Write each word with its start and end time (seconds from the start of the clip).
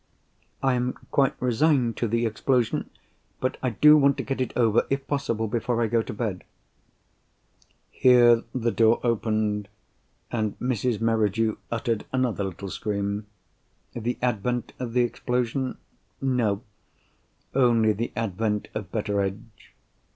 I 0.63 0.73
am 0.73 0.93
quite 1.11 1.35
resigned 1.39 1.95
to 1.97 2.07
the 2.07 2.25
explosion—but 2.25 3.57
I 3.61 3.69
do 3.69 3.95
want 3.95 4.17
to 4.17 4.23
get 4.23 4.41
it 4.41 4.51
over, 4.57 4.87
if 4.89 5.05
possible, 5.05 5.47
before 5.47 5.79
I 5.79 5.85
go 5.85 6.01
to 6.01 6.11
bed." 6.11 6.43
Here 7.91 8.43
the 8.51 8.71
door 8.71 8.99
opened, 9.03 9.67
and 10.31 10.57
Mrs. 10.59 11.01
Merridew 11.01 11.57
uttered 11.71 12.05
another 12.11 12.43
little 12.45 12.69
scream. 12.71 13.27
The 13.93 14.17
advent 14.23 14.73
of 14.79 14.93
the 14.93 15.01
explosion? 15.03 15.77
No: 16.19 16.63
only 17.53 17.93
the 17.93 18.11
advent 18.15 18.69
of 18.73 18.91
Betteredge. 18.91 19.75